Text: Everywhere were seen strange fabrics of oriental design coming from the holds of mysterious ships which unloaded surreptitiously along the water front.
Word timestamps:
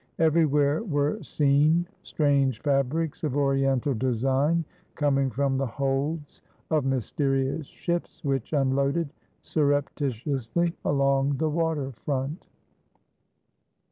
Everywhere 0.17 0.81
were 0.81 1.21
seen 1.21 1.85
strange 2.01 2.59
fabrics 2.61 3.23
of 3.23 3.37
oriental 3.37 3.93
design 3.93 4.65
coming 4.95 5.29
from 5.29 5.59
the 5.59 5.65
holds 5.67 6.41
of 6.71 6.85
mysterious 6.85 7.67
ships 7.67 8.23
which 8.23 8.51
unloaded 8.51 9.13
surreptitiously 9.43 10.73
along 10.83 11.37
the 11.37 11.51
water 11.51 11.91
front. 11.91 12.47